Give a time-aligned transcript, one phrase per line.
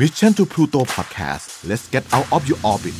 [0.00, 2.96] Mission to Pluto Podcast let's get out of your orbit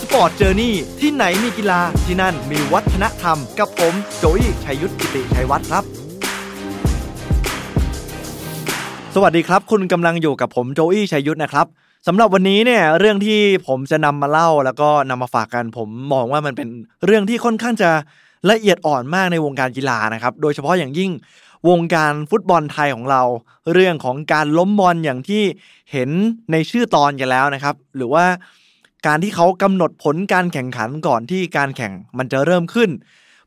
[0.00, 5.84] Sport Journey ที่ไหนมีกีฬาที่นั่นมีวัฒนธรรม กับผมโจอี้ชัยยุทธกิติชัยวัฒน์ครับ
[9.14, 11.66] สวัสดีครับ คุณกำลังอยู่กับผมโจอี้ชัยยุทธนะครับ
[12.06, 16.68] สำหรับวันนี้เนี่ยเรื่องที่ผมจะนำมาเล่าแล้วก็นำมาฝากกัน ผมมองว่ามันเป็น
[17.06, 17.90] เรื่องที่ค่อนข้างจะ
[18.50, 21.10] ละเอียดอ่อนมากในวงการกีฬานะครับ โดยเฉพาะอย่างยิ่ง
[21.68, 23.22] วงการฟุตบอลไทยของเรา
[23.72, 25.42] เรื่องของการล้มบอลอย่างที่
[25.92, 26.10] เห็น
[26.52, 28.26] ในชื่อตอนกันแล้วนะครับ หรือว่า
[29.06, 32.90] การที่เขากำหนดผลการแข่งขันก่อนที่การแข่งมันจะเริ่มขึ้น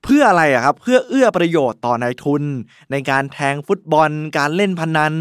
[0.03, 2.43] เพื่ออะไรอะครับเพื่อเอื้อประโยชน์ต่อนายทุน
[2.91, 5.13] ในการแทงฟุตบอล การเล่นพนัน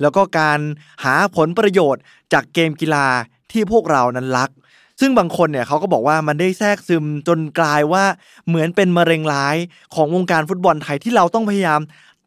[0.00, 0.60] แล้วก็การ
[1.04, 3.06] หาผลประโยชน์จากเกมกีฬา
[3.52, 4.50] ที่พวกเรานั้นรัก
[5.00, 8.04] ซึ่งบางคนเนี่ยเขาก็บอกว่ามันได้แทรกซึมจนกลายว่า
[8.48, 9.56] เหมือนเป็นมะเร็งร้าย
[9.94, 11.80] ของวงการฟุตบอลไทยที่เราต้องพยายาม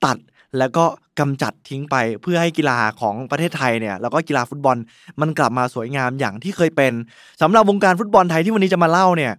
[0.05, 0.17] ตัด
[0.59, 0.85] แล้วก็
[1.19, 4.77] กำจัดทิ้งไปเพื่อให้กีฬาของประเทศไทยเนี่ยแล้วก็กีฬาฟุตบอล
[5.21, 6.93] มันกลับมาสวยงามอย่างที่เคยเป็น
[7.41, 9.33] สำหรับวงการฟุตบอลไทยที่วันนี้จะมาเล่าเนี่ย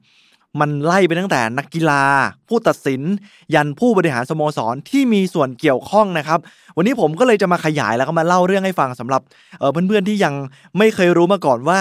[0.60, 2.02] มันไล่ไปตั้งแต่นักกีฬา
[2.48, 3.02] ผู้ตัดสิน
[3.54, 6.38] ยันผู้บริหารสโมสรที่มีส่วนเกี่ยวข้องนะครับ
[6.76, 9.22] วันนี้ผมก็เลยจะมาขยายแล้วก็มาเล่าเรื่องให้ฟังสำหรับ
[9.86, 10.34] เพื่อนๆที่ยัง
[10.78, 11.78] ไม่เคยรู้มาก่อนว่า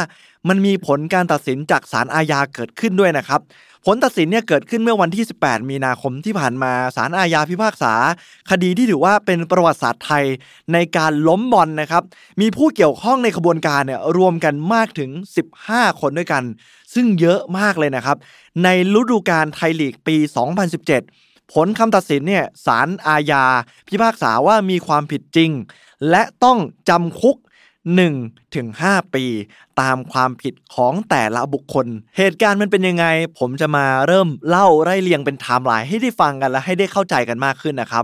[0.49, 3.41] มันมีผลการตัดสินจากศาลอาญาเกิดขึ้นด้วยนะครับ
[3.85, 7.93] ผลตัดสินเนี่ยเกิดขึ้นเมื่อวันที่ 18 มีนาคมที่ผ่านมาศาลอาญาพิพากษา
[8.49, 10.25] คดีที่ถือว่าเป็นประวัติศาสตร์ไทย
[10.73, 12.03] ในการล้มบอลนะครับ
[12.41, 15.09] มีผู้เกี่ยวข้องในขบวนการเนี่ยรวมกันมากถึง
[15.55, 16.43] 15 คนด้วยกัน
[16.93, 18.17] ซึ่งเยอะมากเลยนะครับ
[18.63, 18.67] ใน
[18.99, 20.15] ฤดูกาลไทยลีกปี
[20.85, 23.45] 2017 ผลคำตัดสินเนี่ยศาลอาญา
[23.87, 25.51] พิพากษาว่ามีความผิดจริง
[26.09, 26.57] และต้อง
[26.89, 27.37] จำคุก
[27.91, 29.25] 1ถึง5ปี
[29.81, 33.05] ตามความผิดของแต่ละบุคคล เหตุการณ์มันเป็นยังไง
[33.39, 38.03] ผมจะมาเริ่มเล่าไล่เรียงเป็นไทม์ไลน์ให้ได้ฟังกันและให้ได้เข้าใจกันมากขึ้นนะครับ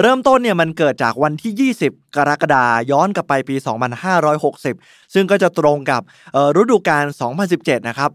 [0.00, 3.56] เริ่มต้นเนี่ยมันเกิดจากวันที่ 20 กรกฎาย้อนกลับไปปี
[4.34, 6.02] 2560 ซึ่งก็จะตรงกับ
[6.60, 7.04] ฤดูกาล
[7.46, 8.10] 2017 นะครับ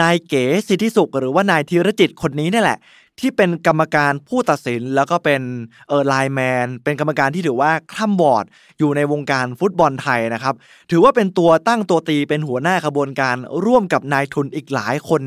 [0.00, 2.78] นายเก๋สิทธิสุขหรือว่านายธีรจิตคนนี้นี่แหละ
[3.20, 5.42] ที่เป็นกรรมการผู้ตัดสินแล้วก็เป็น
[5.88, 8.44] เออไลแมนเป็นกรรมการที่ถือว่าคล่ำบอด
[8.78, 10.54] อยู่ในวงการฟุตบอลไทยนะครับ
[10.90, 15.22] ถือว่าเป็นตัวตั้งตัวตีเป็นหัวหน้าขบวนการร่วมกับนายทุนอีกหลายคน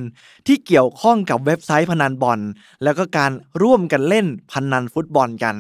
[0.48, 2.40] ที่เกี่ยวข้องกับเว็บไซต์พนันบอล
[2.84, 3.32] แล้วก็การ
[3.64, 5.56] ร่วมกันเล่นพนันฟุตบอลกัน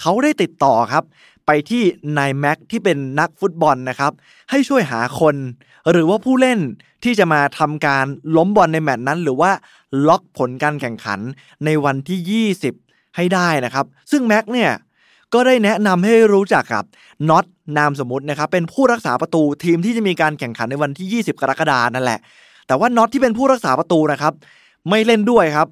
[0.00, 1.04] เขาได้ติดต่อครับ
[1.50, 1.82] ไปที่
[2.18, 4.12] นายแม็กที่เป็นนักฟุตบอลนะครับ
[4.50, 5.36] ให้ช่วยหาคน
[5.90, 6.58] หรือว่าผู้เล่น
[7.04, 9.50] ที่จะมาทำการล้มบอลในแมตช์นั้น หรือว่า
[10.08, 11.20] ล็อกผลการแข่งขัน
[11.64, 12.46] ในวันที่
[12.86, 14.70] 20 ให้ได้นะครับ ซึ่งแม็กเนี่ย
[15.34, 16.84] ก็ได้แนะนำให้รู้จักกับ
[17.28, 17.44] น็อต
[17.76, 22.20] นามสมมตินะครับเป็นผู้รักษาประตูทีมที่จะมีการแข่งขันในวันที่ 20 กรกฎานั่นแหละ
[22.66, 24.34] แต่ว่าน็อตที่เป็นผู้รักษาประตูนะครับ
[24.88, 25.68] ไม่เล่นด้วยครับ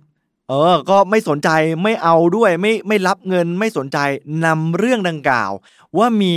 [0.49, 1.49] เออ ก็ไม่สนใจ
[1.83, 3.99] ไม่เอาด้วยไม่ไม่รับเงินไม่สนใจ
[4.45, 5.53] นำเรื่องดังกล่าว
[5.99, 6.35] ว่ามี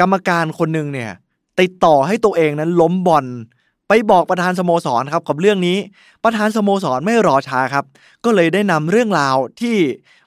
[0.00, 1.10] กรรมการคนหนึ่งเนี่ย
[1.60, 3.26] ติดต่อให้ตัวเองนั้นล้มบอล
[3.88, 5.78] ไปบอกประธานสโมสรครับกับเรื่องนี้
[6.24, 7.84] ประธานสโมสรไม่รอช้าครับ
[8.24, 9.76] ก็เลยได้นำเรื่องราวที่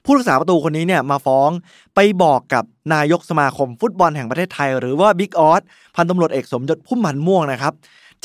[0.04, 1.50] ผู้รักษาประตูคนนี้เนี่ยมาฟ้อง
[1.94, 5.62] ไปบอกกับนายกสมาคมฟุตบอลแห่งประเทศไทย หรือว่าบิ๊กออส
[5.96, 7.72] พันตำรวจเอกสมยศพุ่มพันม่วงนะครับ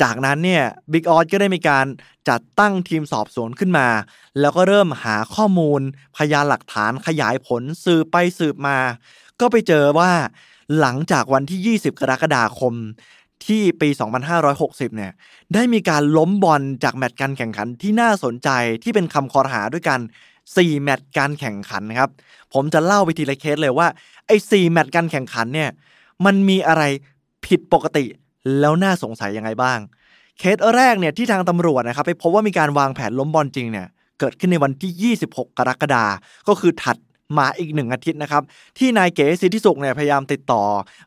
[0.02, 1.86] จากนั้นเนี่ยบิ๊กออสก็ได้มีการ
[2.28, 3.88] จัดตั้งทีมสอบสวนขึ้นมา
[4.40, 5.80] แล้วก็เริ่มหาข้อมูล
[6.16, 8.78] พยานหลักฐานขยายผลสืบไปสืบมา
[9.40, 10.12] ก็ไปเจอว่า
[10.80, 12.74] หลังจากวันที่ 20 กรกฎาคม
[13.46, 13.88] ที่ปี
[14.42, 15.12] 2560 เนี่ย
[15.54, 18.48] ได้มีการล้มบอลจากแมตช์การแข่งขันที่น่าสนใจ
[18.82, 20.00] ที่เป็นคำคอรหาด้วยกัน
[20.40, 22.10] 4 แมตช์การแข่งขันครับ
[22.52, 23.88] ผมจะเล่าไปทีละเคสเลยว่า
[24.26, 25.70] ไอ้4แมตช์การแข่งขันเนี่ย
[26.24, 26.82] มันมีอะไร
[27.46, 28.04] ผิดปกติ
[28.60, 29.78] แล้วน่าสงสัยยังไงบ้าง
[30.38, 33.86] เคสแรกเนี่ยที่ทางตำรวจนะครับไปพบว่ามีการวางแผนล้มบอลจริงเนี่ย
[34.20, 36.04] เกิดขึ้นในวันที่ 26 กรกฎา
[36.48, 36.96] ก็คือถัด
[37.38, 38.42] มาอีกหนึ่งอาทิตย์นะครับ
[38.78, 40.62] ที่นายเก๋สิทธิสุขเนี่ยพยายามติดต่อ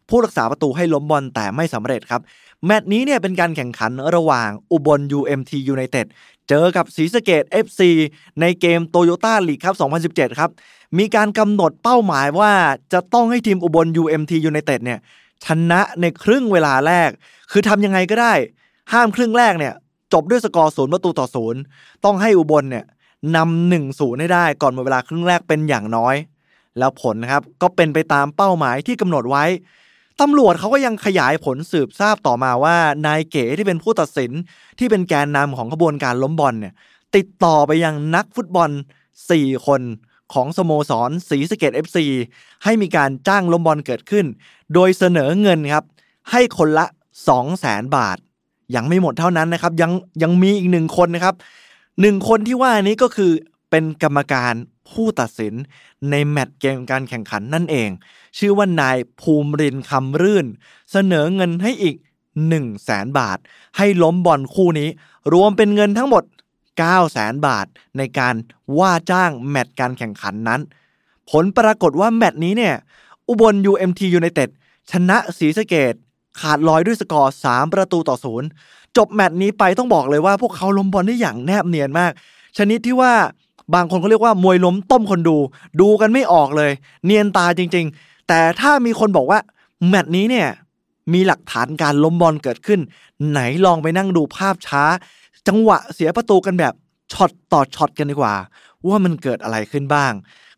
[0.09, 2.22] ผู้รักษาประตูให้ล้มบอลแต่ไม่สำเร็จครับ
[2.66, 6.06] แมตช์นี้เนี่ยเป็นการแข่งขันระหว่างอุบล UMT United
[6.50, 7.81] เจอกับศรีสะเกด FC
[8.41, 9.75] ในเกมโตโยต้าลีกครับ
[10.13, 10.50] 2017 ครับ
[10.97, 12.51] มีการกำหนดเป้าหมายว่า
[12.94, 15.00] จะต้องให้ทีมอุบล UMT United เนี่ย
[15.46, 17.09] ชนะในครึ่งเวลาแรก
[17.51, 18.33] คือทำยังไงก็ได้
[18.94, 19.74] ห้ามครึ่งแรกเนี่ย
[20.13, 21.59] จบด้วยสกอร์ศูนย์ประตูต่อศูนย์
[22.06, 22.86] ต้องให้อุบลเนี่ย
[23.36, 26.15] นำหนึ่งศูนย์ให้ได้ก่อนหมดเวลาครึ่งแรกเป็นอย่างน้อย
[26.77, 29.45] แล้วผลนะครับก็เป็นไปตามเป้าหมายที่กำหนดไว้
[30.21, 32.75] ตำรวจเขาก็ยังขยายผลสืบทราบต่อมาว่า
[33.06, 34.31] นายเก๋ที่เป็นผู้ตัดสิน
[34.80, 36.74] ที่เป็นแกนนำของขบวนการล้มบอลเนี่ย
[37.15, 38.69] ติดต่อไปยังนักฟุตบอล
[39.18, 39.81] 4 คน
[40.33, 42.06] ของสโมสรศรีสะเกษ FC
[42.63, 44.25] ให้มีการจ้างล้มบอลเกิดขึ้น
[44.74, 45.83] โดยเสนอเงินครับ
[46.31, 46.86] ให้คนละ
[47.27, 48.18] 2 0 0แสนบาท
[48.75, 49.92] ยังไม่หมดเท่านั้นนะครับ ยัง
[50.24, 51.36] ยังมีอีกหนึ่งคนนะครับ
[52.01, 53.31] หนึ่งคนที่ว่านี้ก็คือ
[53.69, 54.54] เป็นกรรมการ
[54.92, 55.54] ผู้ตัดสิน
[56.10, 57.89] ในแมตช์เกมการแข่งขันนั่นเอง
[58.38, 60.45] ชื่อว่านายภูมิรินคำรื่น
[60.92, 63.38] เสนอเงินให้อีก 1 0 0 0 0แสนบาท
[63.78, 64.89] ให้ล้มบอลคู่นี้
[65.33, 66.24] รวมเป็นเงินทั้งหมด
[66.80, 67.66] 9 0 0แสนบาท
[67.98, 68.36] ในการ
[68.80, 70.62] ว่าจ้างแมตช์การแข่งขันนั้น
[71.30, 72.75] ผลปรากฏว่าแมตช์นี้เนี่ย
[73.27, 74.50] อุบล UMT United
[74.92, 75.94] ชนะศรีสะเกษ
[76.39, 78.48] ขาดลอยด้วยสกอร์ 3 ประตูต่อศูนย์
[78.98, 82.12] จบแมตช์นี้ไปต้องบอกเลยว่าพวกเขาล้มบอลได้อย่างแนบเนียนมาก
[82.57, 83.13] ชนิดที่ว่า
[83.74, 85.38] บางคนเขาเรียกว่ามวยล้มต้มคนดู
[85.81, 86.71] ดูกันไม่ออกเลย
[87.06, 89.39] เนียนตาจริง ๆ แต่ถ้ามีคนบอกว่า
[89.88, 90.48] แมตช์นี้เนี่ย
[91.13, 92.80] มีหลักฐานการล้มบอลเกิดขึ้น
[93.30, 94.83] ไหนลองไปนั่งดูภาพช้า
[95.47, 96.73] จังหวะเสียประตูกันแบบ
[97.11, 98.35] ช็อตต่อช็อตกันดีกว่า
[98.87, 100.13] ว่ามันเกิดอะไรขึ้นบ้าง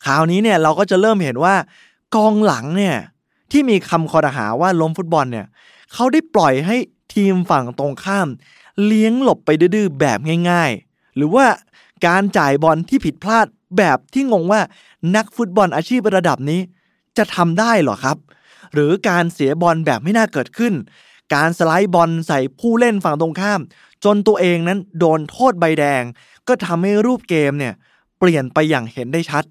[0.06, 1.56] คราวนี้เนี่ยเราก็จะเริ่มเห็นว่า
[2.16, 2.98] กองหลังเนี่ย
[3.52, 5.46] ที่มีคำคอรหาว่าล้มฟุตบอลเนี่ย
[5.94, 6.78] เขาได้ปล่อยให้
[7.14, 8.28] ทีมฝั่งตรงข้าม
[8.86, 10.20] เลี้ยงหลบไปดื้อแบบ
[10.50, 11.46] ง่าย ๆ หรือว่า
[12.08, 13.46] การจ่ายบอลที่ผิดพลาด
[13.78, 14.62] แบบที่งงว่า
[15.16, 16.62] นักฟุตบอลอาชีพระดับนี้
[17.18, 18.18] จะทำได้หรอครับ
[18.74, 20.74] หรือการเสียบอลแบบไม่น่าเกิดขึ้น
[21.34, 23.62] การสไลด์บอลใส่ผู้เล่นฝั่งตรงข้าม
[24.06, 26.04] จนตัวเองนั้นโดนโทษใบแดง
[26.48, 27.74] ก็ทำให้รูปเกมเนี่ย
[28.20, 29.44] เปลี่ยนไปอย่างเห็นได้ชัด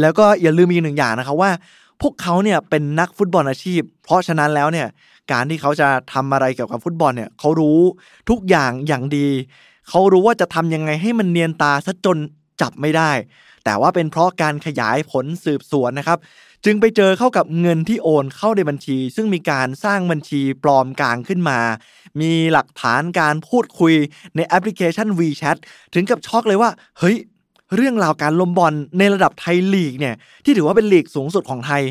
[0.00, 1.50] แล้วก็อย่าลืมอีกหนึ่งอย่างนะครับว่า
[2.00, 4.88] พวกเขาเนี่ยเป็นนักฟุตบอลอาชีพ เพราะฉะนั้นแล้วเนี่ย
[5.32, 7.80] การที่เขาจะทำอะไรเกี่ยวกับฟุตบอลเนี่ยเขารู้
[8.30, 9.28] ทุกอย่างอย่างดี
[9.88, 12.18] เขารู้ว่าจะทำยังไงให้มันเนียนตาซะจน
[12.60, 13.10] จับไม่ได้
[13.64, 16.18] แต่ว่าเป็นเพราะการขยายผลสืบสวนนะครับ
[16.64, 21.58] จึงไปเจอเข้ากับเงินที่โอนเข้าในบัญชี ซึ่งมีการสร้างบัญชีปลอมกลางขึ้นมา
[22.20, 23.94] มีหลักฐานการพูดคุย
[24.36, 25.56] ในแอปพลิเคชัน WeChat
[25.94, 26.70] ถึงกับช็อกเลยว่า
[27.00, 27.16] เฮ้ย
[27.76, 30.14] เรื่องราวการล้มบอลในระดับไทยลีกเนี่ย
[30.44, 31.82] ที่ถือว่าเป็นลีกสูงสุดของไทย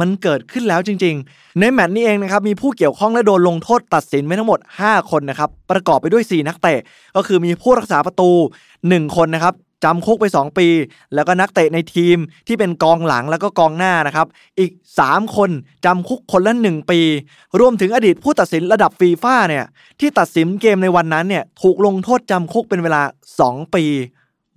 [0.00, 6.80] มันเกิดขึ้นแล้วจริง ๆ ในแมตช์นี้เองนะครับมีผู้เกี่ยวข้องและโดนลงโทษตัดสินไปทั้งหมด 5 คนนะครับประกอบไปด้วย 4 นักเตะ
[7.16, 8.30] ก็คือมีผู้รักษาประตู
[8.74, 9.54] 1 คนนะครับ
[9.84, 10.68] จำคุกไป 2 ปี
[11.14, 12.16] แล้วก็นักเตะในทีม
[12.46, 14.26] ที่เป็นกองหลังแล้วก็กองหน้านะครับ
[14.58, 14.72] อีก
[15.02, 15.50] 3 คน
[15.84, 17.00] จำคุกคนละ 1 ปี
[17.60, 19.64] รวมถึงอดีตผู้ตัดสินระดับฟีฟ่าเนี่ย
[20.00, 23.02] ที่ตัดสินเกมในวันนั้นเนี่ยถูกลงโทษจำคุกเป็นเวลา
[23.40, 23.84] 2 ปี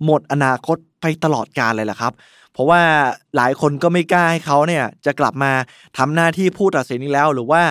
[0.04, 2.12] หมดอนาคตไปตลอดกาลเลยแหละครับ
[2.52, 2.82] เพราะว่า
[3.36, 5.52] หลายคนก็ไม่กล้าให้เขาเนี่ยจะกลับมา
[5.98, 7.62] ทำหน้าที่ผู้ตัดสินอีกแล้ว หรือว่า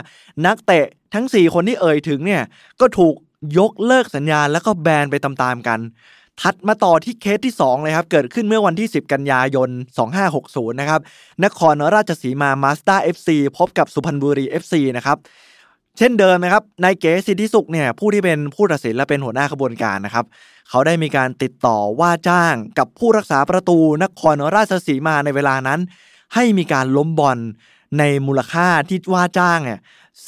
[0.45, 2.43] นักเตะทั้ง 4 คนที่เอ่ยถึงเนี่ย
[2.81, 3.15] ก็ถูก
[3.59, 5.79] ยกเลิกสัญญาแล้วก็แบนไปตามๆกัน
[6.41, 9.69] ถัดมาต่อที่เคสที่2เลยครับ เกิดขึ้นเมื่อวันที่ 10 กันยายน
[10.23, 11.01] 2560 นะครับ
[11.45, 15.17] นครราชสีมามาสเตอร์ FC พบกับสุพรรณบุรี FC นะครับ
[15.97, 20.25] เช่นเดิมนะครับ นายเก๋สิทธิสุขเนี่ย ผู้ที่เป็นผู้ตัดสินและเป็นหัวหน้าขบวนการนะครับ
[20.69, 25.79] เขาได้มีการติดต่อว่าจ้างกับผู้รักษาประตูนครราชสีมาในเวลานั้น
[26.33, 27.37] ให้มีการล้มบอล
[27.99, 29.79] ในมูลค่าที่ว่าจ้างเนี่ย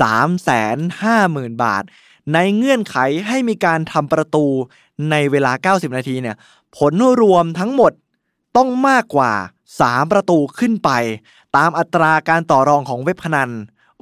[0.01, 1.83] สามแสนห้าหมื่นบาท
[2.33, 2.97] ในเงื่อนไข
[3.27, 4.45] ให้มีการทำประตู
[5.11, 6.35] ในเวลา 90 นาทีเนี่ย
[6.77, 7.91] ผลรวมทั้งหมด
[8.57, 9.31] ต้องมากกว่า
[9.73, 10.89] 3 ประตูขึ้นไป
[11.57, 13.49] ตามอัตราการต่อรองของเว็บพนัน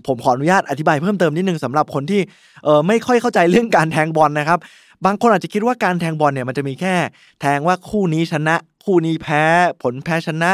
[0.07, 2.21] ผมขออนุญาตอธิบายเพิ่มเติมนิดนึงสำหรับคนที่
[2.63, 4.59] เออไม่ค่อยเข้าใจเรื่องการแทงบอลนะครับ
[5.05, 6.95] บางคนอาจจะคิดว่าการแทงบอลเนี่ยมันจะมีแค่
[7.41, 9.43] แทงว่าคู่นี้ชนะ คู่นี้แพ้
[9.81, 10.51] ผลแพ้ชนะ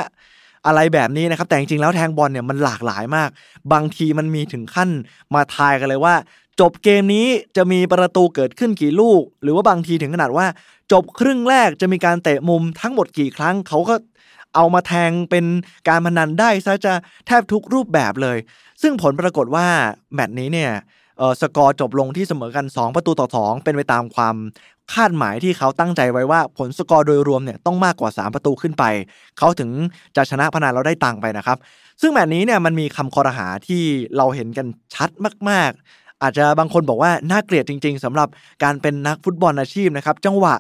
[0.66, 3.30] อะไรแบบนี้นะครับแต่จริงๆแล้วแทงบอลเนี่ยมันหลากหลายมาก
[3.72, 4.90] บางทีมันมีถึงขั้น
[5.34, 6.16] มาทายกันเลยว่า
[6.60, 7.28] จบเกมนี้
[7.58, 10.48] จะมีประตูเกิดขึ้นกี่ลูก หรือว่าบางทีถึงขนาดว่า
[10.92, 13.96] จบครึ่งแรกจะมีการเตะมุมทั้งหมดกี่ครั้ง เขาก็
[14.56, 15.46] เอามาแทงเป็น
[15.88, 16.94] การพนันได้ซะจะ
[17.28, 18.38] แทบทุกรูปแบบเลย
[18.82, 19.68] ซึ่งผลปรากฏว่า
[20.14, 20.72] แมตช์นี้เนี่ย
[21.42, 24.36] สกอร์จบลงที่เสมอกัน 2 ประตูต่อ 2 เป็นไปตามความ
[24.94, 28.84] คาดหมายที่เขาตั้งใจไว้ว่าผลสกอร์โดยรวมเนี่ยต้องมากกว่า 3 ประตูขึ้นไป
[29.38, 29.70] เขาถึง
[30.16, 31.58] จะชนะพนันเราได้ตังไปนะครับ
[32.02, 33.84] ซึ่งแมตช์นี้เนี่ยมันมีคำคอรหาที่
[34.18, 35.10] เราเห็นกันชัด
[35.50, 38.28] มากๆ อาจจะบางคนบอกว่าน่าเกลียดจริง ๆสำหรับ
[38.64, 40.56] การเป็นนักฟุตบอลอาชีพนะครับ จังหวะ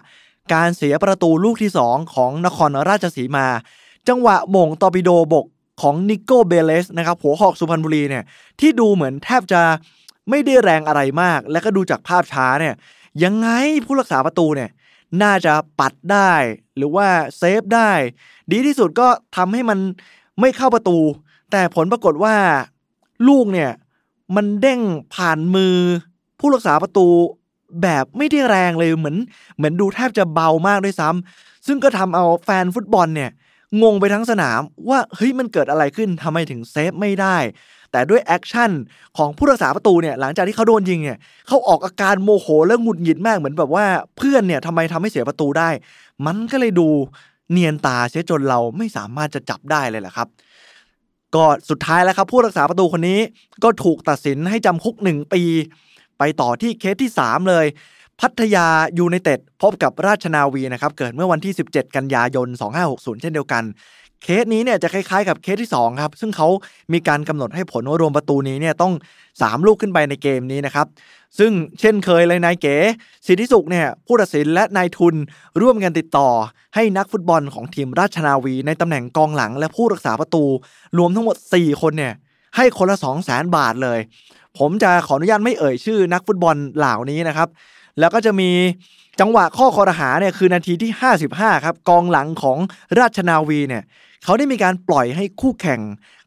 [0.53, 3.47] การเสียประตูลูกที่ 2 ของนครราชสีมา
[4.07, 5.45] จังหวะมงตอปิโดบก
[5.81, 8.23] ของนิโก้เบเลสนะครับหัวหอกสุพรรณบุรีเนี่ย
[8.59, 9.61] ที่ดูเหมือนแทบจะ
[10.29, 12.75] ไม่ได้แรงอะไรมาก และก็ดูจากภาพช้าเนี่ย
[13.23, 13.47] ยังไง
[13.85, 14.69] ผู้รักษาประตูเนี่ย
[15.21, 16.31] น่าจะปัดได้
[16.77, 17.07] หรือว่า
[17.37, 17.91] เซฟได้
[18.51, 19.79] ดีที่สุดก็ทำให้มัน
[20.39, 20.97] ไม่เข้าประตู
[21.51, 22.35] แต่ผลปรากฏว่า
[23.27, 23.71] ลูกเนี่ย
[24.35, 24.81] มันเด้ง
[25.15, 25.75] ผ่านมือ
[26.39, 27.07] ผู้รักษาประตู
[27.81, 29.17] แบบไม่ได้แรงเลยเหมือน
[29.57, 33.31] เหมือนดูแทบจะเบามากด้วยซ้ำซึ่งก็ทำเอาแฟนฟุตบอลเนี่ย
[33.83, 34.59] งงไปทั้งสนาม
[34.89, 37.37] ว่าเฮ้ยมันเกิดอะไรขึ้นทำไมถึงเซฟไม่ได้
[37.91, 38.71] แต่ด้วย action
[39.17, 43.85] ของผู้รักษาประตูเนี่ยหลังจากที่เขาโดนยิงเนี่ยเขาออกอาการโมโหและหงุดหงิดมากเหมือนแบบว่า
[44.17, 45.69] เพื่อนเนี่ยทำไมทำให้เสียประตูได้
[46.25, 46.87] มันก็เลยดู
[47.51, 50.27] เนียนตาเสียจนเราไม่สามารถจะจับได้เลยแหละครับ
[51.35, 53.19] ก็สุดท้ายแล้วครับผู้รักษาประตูคนนี้
[53.63, 55.41] ก็ถูกตัดสินให้จำคุกหนึ่งปี
[56.19, 57.65] ไปต่อที่เคสที่ 3 เลย
[58.21, 58.67] พัทยา
[58.99, 62.47] ยูไนเต็ดพบกับราชนาวีนะครับเกิดเมื่อวันที่ 17 กันยายน
[62.85, 63.63] 2560 เช่นเดียวกัน
[64.23, 66.47] เคสนี้เนี่ยจะคล้ายๆกับเคสที่2ครับซึ่งเขา
[66.93, 68.93] มีการกำหนดให้ผลว่ารวมประตูนี้เนี่ยต้อง
[69.29, 70.87] 3 ลูกขึ้นไปในเกมนี้นะครับ
[71.39, 72.75] ซึ่งเช่นเคยเลยนายเก๋
[73.27, 75.15] สิทธิสุขเนี่ยผู้ตัดสินและนายทุน
[75.61, 76.29] ร่วมกันติดต่อ
[76.75, 80.43] ให้นักฟุตบอลของทีมราชนาวี ในตำแหน่งกองหลังและผู้รักษาประตู
[80.97, 82.13] รวมทั้งหมด 4 คนเนี่ย
[82.55, 83.99] ให้คนละ 2 0 0 0 0 0บาทเลย
[84.57, 87.49] ผมจะขออนุญาตไม่เอ่ยชื่อนักฟุตบอลเหล่านี้นะครับ
[87.99, 88.49] แล้วก็จะมี
[89.19, 90.91] จังหวะข้อคอรหาเนี่ยคือนาทีที่
[91.29, 92.57] 55 ครับ กองหลังของ
[92.99, 93.83] ราชนาวีเนี่ย
[94.23, 95.81] เขาได้มีการปล่อยให้คู่แข่ง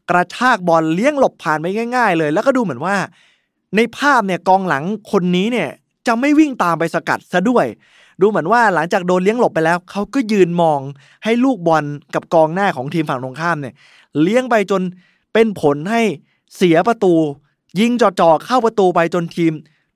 [0.09, 1.65] กระชากบอลเลี้ยงหลบผ่านไป
[1.95, 2.95] ง่าย ๆ เลย แล้วก็ดูเหมือนว่า
[3.75, 5.69] ในภาพเนี่ยกองหลังคนนี้เนี่ย
[6.07, 7.65] จะไม่วิ่งตามไปสกัดซะด้วย
[8.21, 10.79] ดูเหมือนว่าหลังจากโดนเลี้ยงหลบไปแล้ว เขาก็ยืนมอง
[11.23, 13.73] ให้ลูกบอลกับกองหน้าของทีมฝั่งตรงข้ามเนี่ย
[14.21, 14.81] เลี้ยงไปจน
[15.33, 16.01] เป็นผลให้
[16.55, 17.13] เสียประตู
[17.79, 19.53] ยิงจ่อๆเข้าประตูไปจนทีม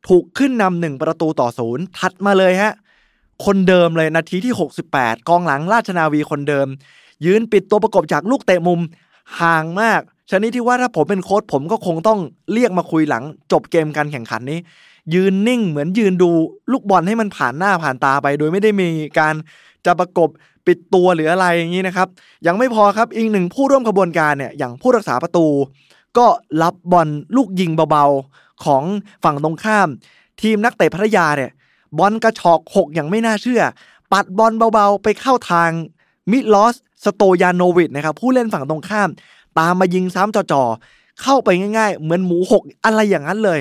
[0.07, 2.74] ถูกขึ้นนำหนึ่งประตูต่อศูนย์ถัดมาเลยฮะ
[3.45, 4.53] คนเดิมเลยนาทีที่
[4.91, 6.67] 68 กองหลังราชนาวีคนเดิม
[7.25, 8.81] ยืนปิดตัวประกบจากลูกเตะมุม
[9.41, 12.19] ห่างมากชนิดที่ว่าถ้าผมเป็นโค้ชผมก็คงต้อง
[12.53, 14.60] เรียกมาคุยหลัง จบเกมการแข่งขันนี้
[15.13, 16.31] ยืนนิ่งเหมือนยืนดู
[16.71, 18.88] ลูกบอลให้มันผ่านหน้าผ่านตาไป โดยไม่ได้มี
[19.19, 19.36] การ
[19.86, 20.29] จะประกบ
[20.67, 22.07] ปิดตัวหรืออะไรอย่างนี้นะครับ
[22.48, 25.48] ยังไม่พอครับอีกหนึ่งผู้ร่วมขบวนการเนี่ยอย่างผู้รักษาประตู
[26.17, 26.27] ก็
[26.62, 28.83] รับบอลลูกยิงเบาๆของ
[29.24, 29.88] ฝั่งตรงข้าม
[30.41, 31.51] ทีมนักเตะพัทยาเนี่ย
[31.98, 33.62] บอลกระชอกหกอย่างไม่น่าเชื่อ
[34.12, 35.71] ปัดบอลเบาๆ ไปเข้าทาง
[36.31, 39.10] มิลอสสโตยานโนวิชนะครับผู้เล่นฝั่งตรงข้าม
[39.60, 43.60] ตามมายิงซ้ำจ่อๆ เข้าไปง่ายๆ เหมือนหมูหกอะไรอย่างนั้นเลย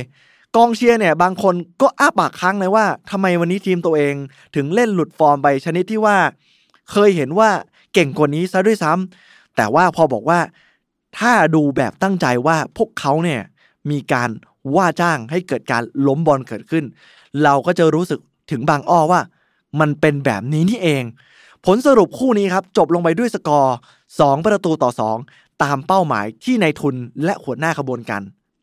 [0.57, 4.15] กองเชียร์เนี่ยบางคนก็อ้าปากค้างเลยว่าทำไมวันนี้ทีมตัวเอง
[4.55, 6.17] ถึงเล่นหลุดฟอร์มไปชนิดที่ว่า
[6.91, 7.51] เคยเห็นว่า
[7.95, 10.41] เก่งกว่านี้ซะด้วยซ้ำแต่ว่าพอบอกว่า
[11.19, 13.41] ถ้าดูแบบตั้งใจว่าพวกเขาเนี่ย
[13.91, 14.31] มีการ
[14.77, 16.85] ว่าจ้างให้เกิดการล้มบอลเกิดขึ้น
[17.45, 18.21] เราก็จะรู้สึก
[18.51, 19.21] ถึงบางอ้อว่า
[19.81, 21.05] มันเป็นแบบนี้นี่เอง
[21.67, 23.77] ผลสรุปคู่นี้ครับ จบลงไปด้วยสกอร์
[24.11, 24.91] 2 ประตูต่อ
[25.27, 26.95] 2 ตามเป้าหมายที่นายทุน
[27.25, 28.23] และหัวหน้าขบวนการ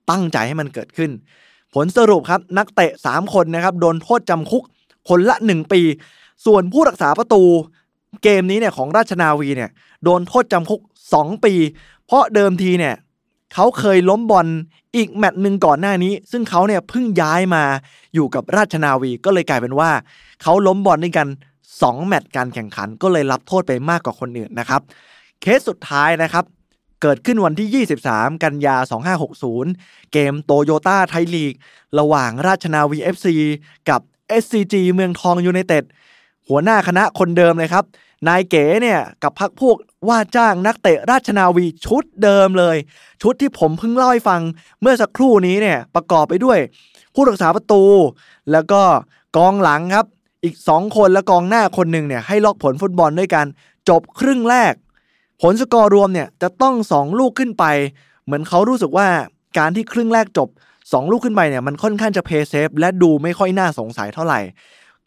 [0.09, 1.11] ตั้งใจให้มันเกิดขึ้น
[1.73, 4.63] ผลสรุปครับนักเตะ 3 คนนะครับโดนโทษจำคุก
[5.09, 5.81] คนละ 1 ปี
[6.45, 7.43] ส่วนผู้รักษาประตู
[8.23, 9.71] เกมนี้เนี่ยของราชนาวีเนี่ย
[10.03, 10.81] โดนโทษจำคุก
[11.13, 11.53] 2 ปี
[12.05, 12.95] เพราะเดิมทีเนี่ย
[13.53, 14.47] เขาเคยล้มบอล
[14.95, 17.63] อีกแมตช์หนึ่งก่อนหน้านี้ ซึ่งเขาเนี่ยเพิ่งย้ายมา
[18.13, 19.91] อยู่กับราชนาวีก็เลยกลายเป็นว่า
[20.41, 21.27] เขาล้มบอลด้วยกัน
[21.67, 24.81] 2 แมตช์การแข่งขันก็เลยรับโทษไปมากกว่าคนอื่นนะครับ
[25.41, 26.45] เคสสุดท้ายนะครับ
[27.01, 28.75] เกิดขึ้นวันที่ 23 กันยา
[29.45, 31.53] 2560 เกมโตโยต้าไทยลีก
[31.99, 33.27] ระหว่างราชนาวี FC
[33.89, 34.01] กับ
[34.41, 35.83] SCG เมืองทองยูไนเต็ด
[36.47, 37.85] หัวหน้าคณะคนเดิมเลยครับ
[38.27, 39.77] นายเก๋เนี่ยกับพักพวก
[40.09, 42.77] ว่าจ้างนักเตะราชนาวีชุดเดิมเลย
[43.21, 44.41] ชุดที่ผมเพิ่งเล่าให้ฟัง
[44.81, 46.59] เมื่อสักครู่นี้เนี่ยประกอบไปด้วย
[47.13, 47.83] ผู้รักษาประตู
[48.51, 48.81] แล้วก็
[49.37, 50.05] กองหลังครับ
[50.43, 53.45] อีก 2 คนและกองหน้าคนหนึ่งเนี่ยให้ลอกผลฟุตบอลด้วยกัน
[53.89, 54.73] จบครึ่งแรก
[55.41, 57.65] ผลสกอร์รวมเนี่ยจะต้อง 2 ลูกขึ้นไป
[58.25, 59.07] เหมือนเขารู้สึกว่า
[59.57, 64.39] การที่ครึ่งแรกจบ 2 ลูกขึ้นไปเนี่ยมันค่อนข้างจะเพย์เซฟและดูไม่ค่อยน่าสงสัยเท่าไหร่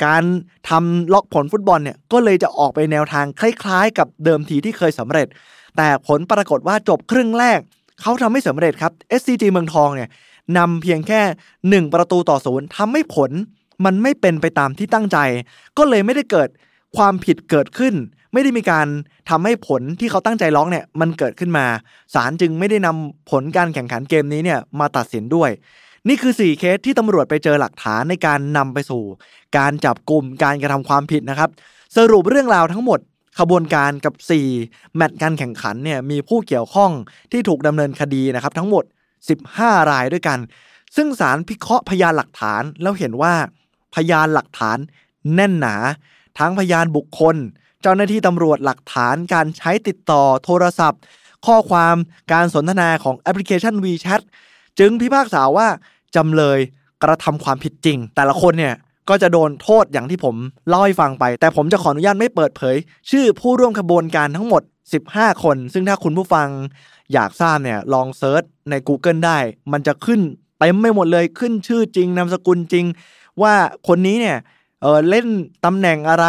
[0.04, 0.22] การ
[0.68, 5.26] ทำล็อกผลฟุตบอลเนี่ยก็เลยจะออกไปแนวทางคล้าย ๆ กับเดิมทีที่เคยสำเร็จ
[5.76, 7.60] แต่ผลปรากฏว่าจบครึ่งแรก
[8.00, 10.08] เขาทำไม่สำเร็จครับ SCG เมืองทองเนี่ย
[10.58, 11.20] นำเพียงแค่
[11.86, 13.30] 1 ประตูต่อศูนย์ทำให้ผล
[13.84, 15.18] มันไม่เป็นไปตามที่ตั้งใจ
[15.78, 16.48] ก็เลยไม่ได้เกิด
[16.96, 17.94] ความผิดเกิดขึ้น
[18.32, 18.86] ไม่ได้มีการ
[19.30, 21.66] ทำให้ผลที่เขาตั้งใจร้องเนี่ยมันเกิดขึ้นมา
[22.14, 25.50] ศาลจึงไม่ได้นำผลการแข่งขันเกมนี้เนี่ยมาตัดสินด้วย
[26.08, 29.02] นี่คือ 4 เคสที่ตำรวจไปเจอหลักฐานในการนำไปสู่
[29.56, 31.50] การจับกลุ่มการกระทำความผิดนะครับ
[31.96, 33.00] สรุปเรื่องราวทั้งหมด
[33.38, 34.14] ขบวนการกับ
[34.54, 36.90] 4 แมตช์การแข่งขันเนี่ยมีผู้เกี่ยวข้อง
[37.32, 38.84] ที่ถูกดำเนินคดีนะครับ ทั้งหมด
[39.36, 40.38] 15 รายด้วยกัน
[40.96, 43.34] ซึ่งศาลพิเคราะห์พยานหลักฐานแล้วเห็นว่า
[43.94, 44.78] พยานหลักฐาน
[45.34, 45.76] แน่นหนา
[46.38, 47.36] ทั้งพยานบุคคล
[47.82, 51.00] เจ้าหน้าที่ตำรวจหลักฐานการใช้ติดต่อโทรศัพท์
[51.46, 51.96] ข้อความ
[52.32, 54.22] การสนทนาของแอปพลิเคชัน WeChat
[54.80, 55.68] จึงพิพากษาว่า
[56.16, 56.58] จำเลย
[57.02, 58.74] กระทำความผิดจริง แต่ละคนเนี่ย
[59.08, 60.36] ก็จะโดนโทษอย่างที่ผม
[60.68, 62.76] เล่าให้ฟังไป แต่ผมจะขออนุญาตไม่เปิดเผย
[63.10, 64.62] ชื่อผู้ร่วมขบวนการทั้งหมด
[65.02, 66.48] 15 คน ซึ่งถ้าคุณผู้ฟัง
[67.12, 69.38] อยากทราบเนี่ยลอง search ใน Google ได้
[69.72, 70.20] มันจะขึ้น
[70.58, 72.86] เต็มไปหมดเลยขึ้นชื่อจริงนามสกุลจริง
[73.42, 73.54] ว่า
[73.88, 74.38] คนนี้เนี่ย
[74.82, 75.26] เออเล่น
[75.64, 76.26] ตำแหน่งอะไร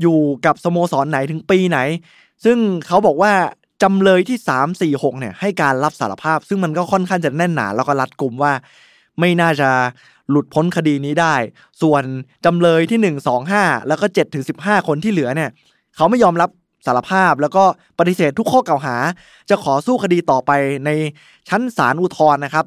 [0.00, 1.78] อยู่กับสโมสรไหนถึงปีไหน
[2.44, 3.32] ซึ่งเขาบอกว่า
[3.82, 8.52] จำเลยที่ 3 4 6เนี่ยให้การรับสารภาพ ซึ่งมันก็ค่อนข้างจะแน่นหนาแล้วก็รัดกลุ่มว่า
[9.20, 9.70] ไม่น่าจะ
[10.30, 11.34] หลุดพ้นคดีนี้ได้
[11.82, 12.02] ส่วน
[12.44, 15.50] จำเลยที่ 1 2 5 แล้วก็7ถึง15 คนที่เหลือเนี่ย
[15.96, 16.50] เขาไม่ยอมรับ
[16.86, 17.64] สารภาพแล้วก็
[17.98, 18.96] ปฏิเสธทุกข้อกล่าวหา
[19.50, 20.50] จะขอสู้คดีต่อไป
[20.86, 20.90] ใน
[21.48, 22.66] ชั้นศาลอุทธรณ์นะครับ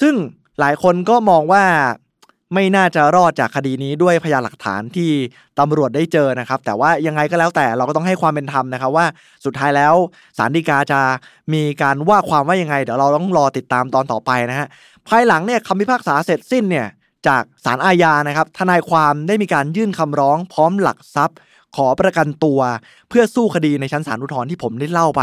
[0.00, 0.14] ซึ่ง
[0.60, 1.64] หลายคนก็มองว่า
[2.54, 5.10] ไม่น่าจะรอดจากคดีนี้ด้วยพยานหลักฐานที่
[5.58, 9.06] ตำรวจได้เจอนะครับ แต่ว่ายังไงก็แล้วแต่เราก็ต้องให้ความเป็นธรรมนะครับว่า
[9.44, 9.94] สุดท้ายแล้ว
[10.38, 11.00] สารดีกาจะ
[11.52, 14.68] มีการว่าความว่ายังไง เดี๋ยวเราต้องรอติดตามตอนต่อไปนะฮะ
[15.08, 16.86] ภายหลังเนี่ยคำพิพากษาเสร็จสิ้นเนี่ย
[17.28, 21.38] จากศาลอาญานะครับ ทนายความได้มีการยื่นคำร้องพร้อมหลักทรัพย์
[21.76, 22.60] ขอประกันตัว
[23.08, 25.22] เพื่อสู้คดีในชั้นศาลอุทธรณ์ที่ผมได้เล่าไป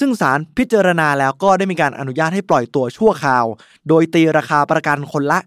[0.00, 3.44] ซึ่งศาลพิจารณาแล้วก็ได้มีการอนุญาตให้ปล่อยตัวชั่วคราว
[3.88, 5.38] โดยตีราคาประกันคนละ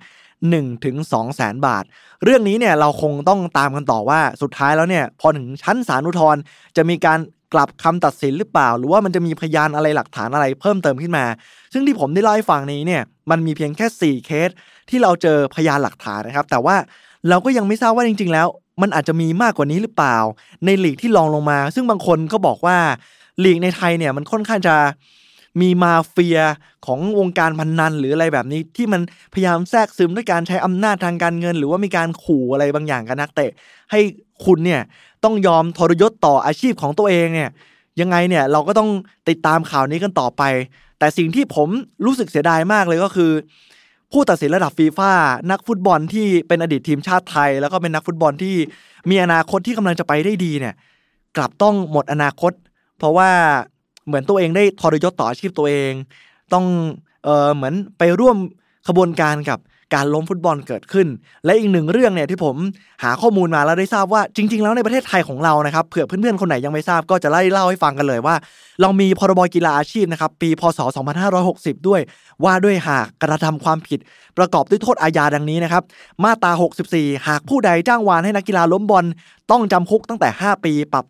[0.48, 1.84] 1ถึง2แสนบาท
[2.24, 6.42] เรื่องนี้เนี่ยเราคงต้องตามกันต่อว่าสุดท้ายแล้วเนี่ยพอถึงชั้นศาลอุทธรณ์
[6.78, 7.20] จะมีการ
[7.54, 11.26] กลับคำตัดสินหรือเปล่า หรือว่ามันจะมีพยานอะไรหลักฐานอะไรเพิ่มเติมขึ้นมา
[11.74, 14.50] ซึ่งที่ผมได้เล่าให้ฟังนี้เนี่ยมันมีเพียงแค่ 4 เคส
[14.90, 16.76] ที่เราเจอพยานหลักฐานนะครับ แต่ว่า
[17.30, 18.48] เราก็ยังไม่ทราบว่าจริง ๆ แล้ว
[18.82, 20.18] มันอาจจะมีมากกว่านี้หรือเปล่า
[20.66, 22.78] ในหลีกที่ลองลงมา ซึ่งบางคนก็บอกว่า
[23.40, 24.76] หลีกในไทยเนี่ยมันค่อนข้างจะ
[25.62, 26.40] มีมาเฟีย
[26.86, 29.02] ของวงการพนนันหรืออะไรแบบนี้ที่มัน
[29.34, 33.52] พยายามแทรกซึมด้วยการใช้อำนาจทางการเงิน หรือว่ามีการขู่อะไรบางอย่างกับนักเตะ
[33.92, 34.00] ให้
[34.46, 34.82] คุณเนี่ย
[35.24, 37.50] ต้องยอมทรยศต่ออาชีพของตัวเองเนี่ย
[38.02, 38.90] ยังไงเนี่ยเราก็ต้อง
[39.30, 40.44] ติดตามข่าวนี้กันต่อไป
[41.00, 41.70] แต่สิ่งที่ผม
[42.06, 43.32] รู้สึกเสียดายมากเลยก็คือ
[44.12, 45.12] ผู้ตัดสินระดับฟีฟ่า
[45.52, 48.56] นักฟุตบอลที่เป็นอดีตทีมชาติไทย แล้วก็เป็นนักฟุตบอลที่
[49.10, 50.76] มีอนาคตที่กำลังจะไปได้ดีเนี่ย
[51.38, 52.52] กลับต้องหมดอนาคต
[52.98, 53.32] เพราะว่า
[54.10, 55.94] เหมือนตัวเองได้ทรยศต่ออาชีพตัวเอง
[56.54, 56.66] ต้อง
[57.24, 58.38] เออเหมือนไปร่วม
[58.88, 59.60] ขบวนการกับ
[59.94, 61.08] การล้มฟุตบอลเกิดขึ้น
[61.46, 62.56] และอีกหนึ่งเรื่องเนี่ยที่ผม
[63.04, 68.36] หาข้อมูลมาแล้วได้ทราบว่าจริง ๆ แล้วในประเทศไทยของเรานะครับเผื่อเพื่อนๆคนไหนยังไม่ทราบก็จะไล่เล่าให้ฟังกันเลยว่า
[68.82, 70.80] เรามีพรบกีฬาอาชีพนะครับปีพศ
[71.38, 72.02] 2560 ด้วย
[72.44, 74.00] ว่าด้วยหากกระทำความผิด
[74.38, 75.84] ประกอบด้วยโทษอาญาดังนี้นะครับ
[76.24, 76.52] มาตรา
[76.90, 79.06] 64 หากผู้ใดจ้างวานให้นักกีฬาล้มบอล
[79.52, 81.06] ต้องจำคุกตั้งแต่ 5 ปีปรับ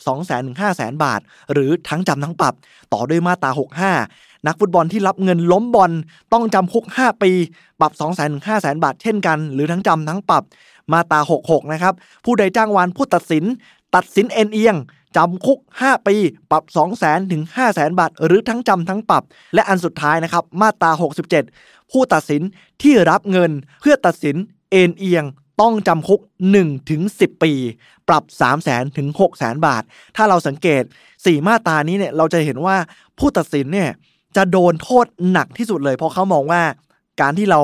[0.50, 1.20] 200,000-500,000 บาท
[1.52, 2.54] หรือทั้งจำทั้งปรับ
[2.94, 3.52] ต่อด้วยมาตรา
[3.98, 5.92] 65 นักฟุตบอลที่รับเงินล้มบอล
[6.34, 7.32] ต้องจำคุก 5 ปี
[7.80, 10.44] ปรับ2 0 0 0 0 0ถึง5 0 0 0 0 บาทเช่นกัน หรือทั้งจำทั้งปรับ
[10.94, 11.94] มาตรา 66 นะครับ
[12.26, 13.44] ผู้ใดจ้างวานผู้ตัดสิน
[13.96, 14.76] ตัดสินเอ็นเอียง
[15.18, 16.16] จำคุก 5 ปี
[16.52, 19.24] ปรับ 2 0 0 0 0 0 ถึง 5 0 0 0 0 บาท หรือทั้งจำทั้งปรับ
[19.56, 20.92] และอันสุดท้ายนะครับ มาตรา
[21.42, 22.42] 67 ผู้ตัดสิน
[22.82, 24.36] ที่รับเงินเพื่อตัดสิน
[24.72, 25.26] เอ็นเอียง
[25.62, 26.22] ต้องจำคุก
[26.56, 27.54] 1ถึง10 ปี
[28.08, 29.84] ปรับ 3 0 0แสนถึง 6 0แสนบาท
[30.16, 30.84] ถ้าเราสังเกต
[31.16, 32.78] 4 มาตรานี้เนี่ย เราจะเห็นว่า
[33.20, 33.90] ผู้ตัดสินเนี่ย
[34.36, 36.62] จะโดนโทษหนักที่สุดเลย เพราะเขามองว่า
[37.22, 37.62] การที่เรา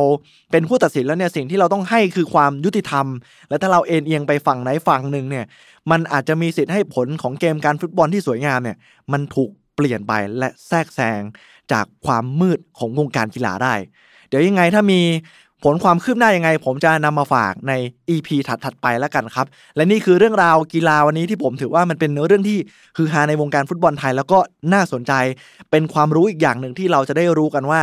[0.52, 3.06] เป็นผู้ตัดสินแล้วเนี่ยสิ่งที่เราต้องให้คือความยุติธรรม
[3.50, 5.46] และถ้าเราเอ็นเอียงไปฝั่งไหนฝั่งหนึ่งเนี่ย
[5.92, 8.78] มันอาจจะมีสิทธิ์ให้ผลของเกมการฟุตบอลที่สวยงามเนี่ย
[9.12, 11.22] มันถูกเปลี่ยนไปและแทรกแซง
[11.72, 13.74] จากความมืดของวงการกีฬาได้
[14.30, 15.02] เดี๋ยวยังไงถ้ามี
[15.68, 17.74] ผลความคืบหน้ายังไง ผมจะนำมาฝากใน
[18.10, 22.58] EP ถัดๆไปแล้วกันครับ และนี่คือเรื่องราวกีฬาวันนี้ที่ผมถือว่ามันเป็นเรื่องที่
[22.98, 24.38] คือฮาในวงการฟุตบอลไทย แล้วก็
[24.74, 25.14] น่าสนใจ
[25.72, 27.82] เป็นความรู้อีกอย่างหนึ่งที่เราจะได้รู้กันว่า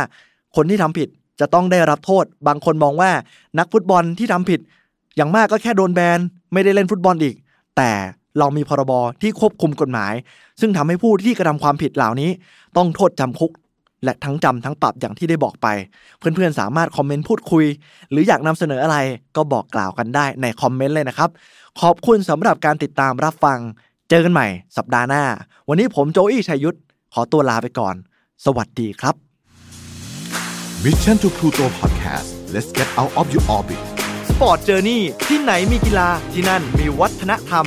[0.55, 1.07] คนที่ทำผิด
[1.39, 3.11] จะต้องได้รับโทษ บางคนมองว่า
[3.59, 4.59] นักฟุตบอลที่ทำผิด
[5.15, 6.19] อย่างมากก็แค่โดนแบน
[6.53, 7.35] ไม่ได้เล่นฟุตบอลอีก
[7.77, 7.91] แต่
[8.39, 8.91] เรามีพรบ
[9.21, 10.13] ที่ควบคุมกฎหมาย
[10.59, 12.29] ซึ่งทำให้ผู้ที่กระทำความผิดเหล่านี้
[12.77, 13.51] ต้องโทษจำคุก
[14.03, 15.67] และทั้งจำทั้งปรับอย่างที่ได้บอกไป
[16.19, 17.65] เพื่อนๆ สามารถคอมเมนต์พูดคุย
[18.11, 18.97] หรืออยากนำเสนออะไร
[19.35, 21.29] ก็บอกกล่าวกันได้ในคอมเมนต์เลยนะครับ
[21.81, 23.59] ขอบคุณสำหรับการติดตามรับฟัง
[24.09, 25.23] เจอกันใหม่สัปดาห์หน้า
[25.69, 26.77] วันนี้ผมโจอี้ชัยยุทธ
[27.13, 27.95] ขอตัวลาไปก่อน
[28.45, 29.15] สวัสดีครับ
[30.83, 33.81] Mission to Pluto Podcast let's get out of your orbit
[34.29, 37.65] สปอร์ตเจอร์นี่ที่ไหนมีกีฬาที่นั่นมีวัฒนธรรม